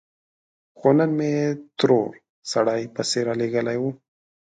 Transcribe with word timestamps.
خو 0.77 0.89
نن 0.97 1.09
مې 1.17 1.31
ترور 1.77 2.11
سړی 2.51 2.83
پسې 2.93 3.19
رالېږلی 3.27 3.77
و. 3.81 3.83